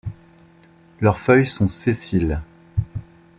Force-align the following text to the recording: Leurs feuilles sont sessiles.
Leurs 0.99 1.19
feuilles 1.19 1.45
sont 1.45 1.67
sessiles. 1.67 2.41